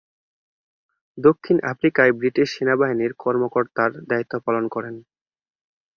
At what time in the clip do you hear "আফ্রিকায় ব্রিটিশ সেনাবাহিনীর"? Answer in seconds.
1.71-3.13